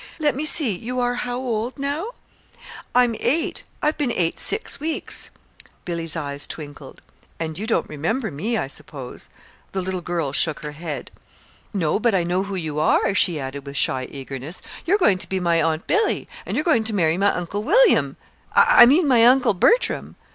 [0.17, 2.13] Let me see, you are how old now?"
[2.95, 3.61] "I'm eight.
[3.83, 5.29] I've been eight six weeks."
[5.85, 7.03] Billy's eyes twinkled.
[7.39, 9.29] "And you don't remember me, I suppose."
[9.73, 11.11] The little girl shook her head.
[11.71, 14.63] "No; but I know who you are," she added, with shy eagerness.
[14.87, 18.17] "You're going to be my Aunt Billy, and you're going to marry my Uncle William
[18.55, 20.15] I mean, my Uncle Bertram."